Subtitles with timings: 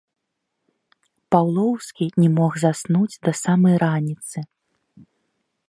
[1.35, 4.37] Паўлоўскі не мог заснуць да самай раніцы.